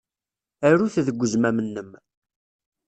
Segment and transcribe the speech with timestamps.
[0.67, 1.89] Aru-t deg uzmam-nnem.